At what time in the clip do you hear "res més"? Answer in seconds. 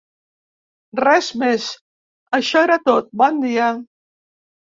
0.99-1.67